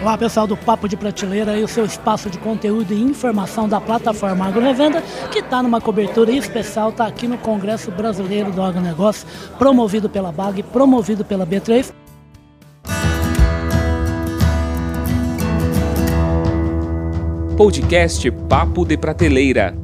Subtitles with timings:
[0.00, 3.78] Olá pessoal do Papo de Prateleira e o seu espaço de conteúdo e informação da
[3.78, 9.28] plataforma Agro Revenda, que está numa cobertura especial, está aqui no Congresso Brasileiro do Agronegócio,
[9.58, 11.92] promovido pela BAG, promovido pela B3.
[17.58, 19.79] Podcast Papo de Prateleira.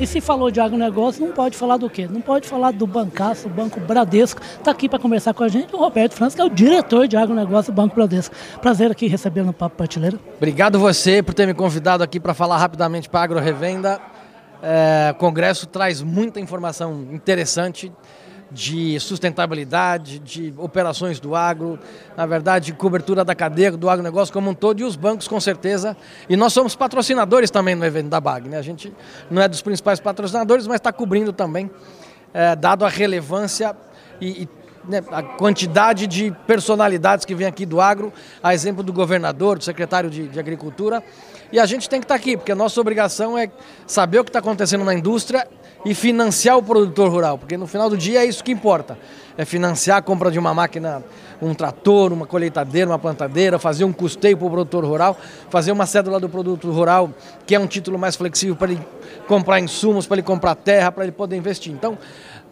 [0.00, 2.08] E se falou de agronegócio, não pode falar do quê?
[2.10, 4.40] Não pode falar do bancaço, Banco Bradesco.
[4.40, 7.16] Está aqui para conversar com a gente o Roberto França, que é o diretor de
[7.16, 8.34] agronegócio do Banco Bradesco.
[8.60, 10.18] Prazer aqui receber no Papo Prateleira.
[10.36, 14.00] Obrigado você por ter me convidado aqui para falar rapidamente para a Agro Revenda.
[14.62, 17.92] É, o Congresso traz muita informação interessante
[18.52, 21.78] de sustentabilidade, de operações do agro,
[22.16, 25.96] na verdade, cobertura da cadeia do agronegócio como um todo e os bancos com certeza.
[26.28, 28.58] E nós somos patrocinadores também no evento da BAG, né?
[28.58, 28.92] A gente
[29.30, 31.70] não é dos principais patrocinadores, mas está cobrindo também,
[32.34, 33.74] é, dado a relevância
[34.20, 38.92] e, e né, a quantidade de personalidades que vem aqui do agro, a exemplo do
[38.92, 41.02] governador, do secretário de, de Agricultura.
[41.52, 43.50] E a gente tem que estar tá aqui, porque a nossa obrigação é
[43.86, 45.46] saber o que está acontecendo na indústria
[45.84, 48.96] e financiar o produtor rural, porque no final do dia é isso que importa.
[49.36, 51.02] É financiar a compra de uma máquina,
[51.40, 55.18] um trator, uma colheitadeira, uma plantadeira, fazer um custeio para o produtor rural,
[55.50, 57.10] fazer uma cédula do produto rural,
[57.46, 58.80] que é um título mais flexível para ele
[59.26, 61.72] comprar insumos, para ele comprar terra, para ele poder investir.
[61.72, 61.98] Então,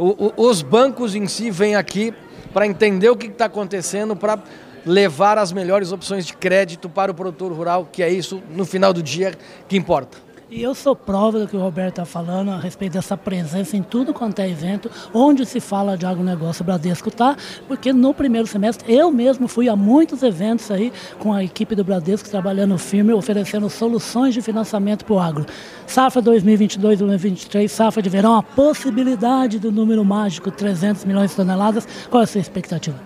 [0.00, 2.14] o, o, os bancos em si vêm aqui
[2.54, 4.42] para entender o que está acontecendo, para
[4.86, 8.94] levar as melhores opções de crédito para o produtor rural, que é isso, no final
[8.94, 9.34] do dia,
[9.68, 10.16] que importa.
[10.52, 13.84] E eu sou prova do que o Roberto está falando a respeito dessa presença em
[13.84, 17.36] tudo quanto é evento, onde se fala de agronegócio, Bradesco está,
[17.68, 21.84] porque no primeiro semestre eu mesmo fui a muitos eventos aí com a equipe do
[21.84, 25.46] Bradesco trabalhando firme, oferecendo soluções de financiamento para o agro.
[25.86, 31.86] Safra 2022-2023, safra de verão, a possibilidade do número mágico 300 milhões de toneladas.
[32.10, 32.98] Qual é a sua expectativa?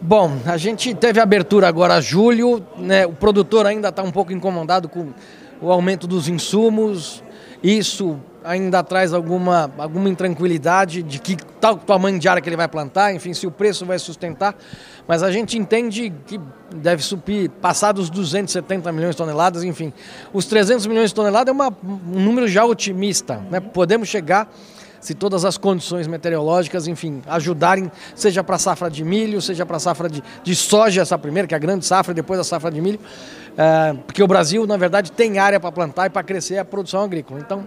[0.00, 3.06] Bom, a gente teve abertura agora julho, né?
[3.06, 5.12] o produtor ainda está um pouco incomodado com
[5.60, 7.22] o aumento dos insumos,
[7.62, 12.68] isso ainda traz alguma, alguma intranquilidade de que tal tamanho de área que ele vai
[12.68, 14.56] plantar, enfim, se o preço vai sustentar,
[15.06, 16.40] mas a gente entende que
[16.74, 19.92] deve subir, passar dos 270 milhões de toneladas, enfim,
[20.32, 23.60] os 300 milhões de toneladas é uma, um número já otimista, né?
[23.60, 24.50] podemos chegar
[25.00, 29.78] se todas as condições meteorológicas, enfim, ajudarem, seja para a safra de milho, seja para
[29.78, 32.70] a safra de, de soja, essa primeira, que é a grande safra, depois a safra
[32.70, 33.00] de milho,
[33.56, 37.02] é, porque o Brasil, na verdade, tem área para plantar e para crescer a produção
[37.02, 37.40] agrícola.
[37.40, 37.66] Então,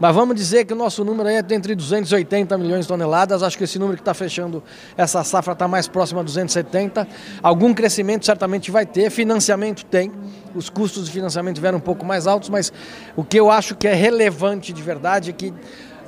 [0.00, 3.64] mas vamos dizer que o nosso número é entre 280 milhões de toneladas, acho que
[3.64, 4.62] esse número que está fechando
[4.96, 7.06] essa safra está mais próximo a 270.
[7.42, 10.12] Algum crescimento certamente vai ter, financiamento tem,
[10.54, 12.72] os custos de financiamento vieram um pouco mais altos, mas
[13.16, 15.52] o que eu acho que é relevante de verdade é que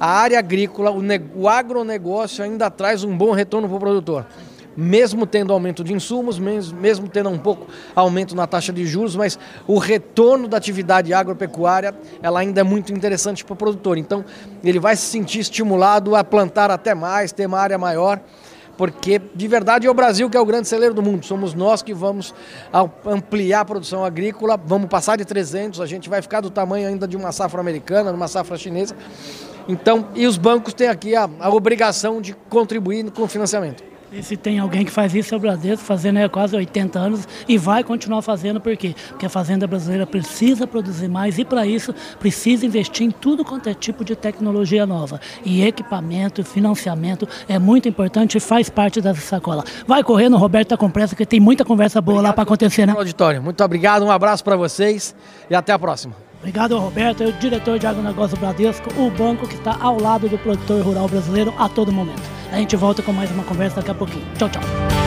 [0.00, 1.02] a área agrícola, o,
[1.34, 4.26] o agronegócio ainda traz um bom retorno para o produtor.
[4.74, 9.38] Mesmo tendo aumento de insumos, mesmo, tendo um pouco aumento na taxa de juros, mas
[9.66, 13.98] o retorno da atividade agropecuária ela ainda é muito interessante para o produtor.
[13.98, 14.24] Então,
[14.64, 18.20] ele vai se sentir estimulado a plantar até mais, ter uma área maior
[18.80, 21.26] porque de verdade é o Brasil que é o grande celeiro do mundo.
[21.26, 22.34] Somos nós que vamos
[23.04, 27.06] ampliar a produção agrícola, vamos passar de 300, a gente vai ficar do tamanho ainda
[27.06, 28.96] de uma safra americana, de uma safra chinesa.
[29.68, 33.90] Então, e os bancos têm aqui a, a obrigação de contribuir com o financiamento.
[34.12, 37.28] E se tem alguém que faz isso é o Bradesco, fazendo há quase 80 anos
[37.48, 38.94] e vai continuar fazendo, por quê?
[39.08, 43.68] Porque a fazenda brasileira precisa produzir mais e para isso precisa investir em tudo quanto
[43.68, 45.20] é tipo de tecnologia nova.
[45.44, 49.62] E equipamento, financiamento é muito importante e faz parte dessa sacola.
[49.86, 52.86] Vai correndo, Roberto está com pressa, porque tem muita conversa boa obrigado, lá para acontecer,
[52.86, 52.94] né?
[52.96, 55.14] Auditório, muito obrigado, um abraço para vocês
[55.48, 56.29] e até a próxima.
[56.40, 60.82] Obrigado, Roberto, o diretor de agronegócio Bradesco, o banco que está ao lado do produtor
[60.82, 62.22] rural brasileiro a todo momento.
[62.50, 64.24] A gente volta com mais uma conversa daqui a pouquinho.
[64.38, 64.99] Tchau, tchau.